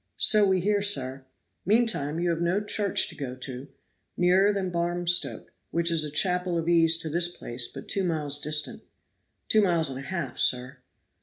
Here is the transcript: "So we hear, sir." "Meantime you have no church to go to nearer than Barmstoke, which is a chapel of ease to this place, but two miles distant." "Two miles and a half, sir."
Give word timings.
"So 0.17 0.47
we 0.47 0.61
hear, 0.61 0.81
sir." 0.81 1.25
"Meantime 1.63 2.19
you 2.19 2.31
have 2.31 2.41
no 2.41 2.59
church 2.59 3.07
to 3.09 3.15
go 3.15 3.35
to 3.35 3.67
nearer 4.17 4.51
than 4.51 4.71
Barmstoke, 4.71 5.53
which 5.69 5.91
is 5.91 6.03
a 6.03 6.09
chapel 6.09 6.57
of 6.57 6.67
ease 6.67 6.97
to 7.01 7.07
this 7.11 7.27
place, 7.27 7.67
but 7.67 7.87
two 7.87 8.03
miles 8.03 8.41
distant." 8.41 8.81
"Two 9.47 9.61
miles 9.61 9.91
and 9.91 9.99
a 9.99 10.01
half, 10.01 10.39
sir." 10.39 10.79